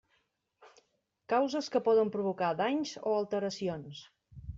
Causes 1.33 1.69
que 1.75 1.81
poden 1.87 2.11
provocar 2.15 2.49
danys 2.63 2.95
o 3.01 3.15
alteracions. 3.19 4.01